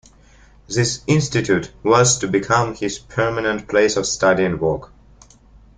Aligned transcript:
This 0.67 1.03
Institute 1.05 1.71
was 1.83 2.17
to 2.17 2.27
become 2.27 2.73
his 2.73 2.97
permanent 2.97 3.67
place 3.67 3.95
of 3.97 4.07
study 4.07 4.43
and 4.43 4.59
work. 4.59 4.89